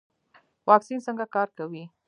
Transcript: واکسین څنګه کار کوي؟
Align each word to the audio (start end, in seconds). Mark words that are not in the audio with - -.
واکسین 0.69 0.99
څنګه 1.05 1.25
کار 1.35 1.47
کوي؟ 1.57 1.83